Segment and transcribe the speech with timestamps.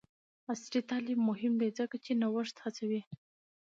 [0.51, 3.01] عصري تعلیم مهم دی ځکه چې نوښت هڅوي.